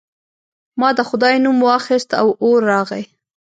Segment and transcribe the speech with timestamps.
[0.79, 3.03] ما د خدای نوم واخیست او اور راغی.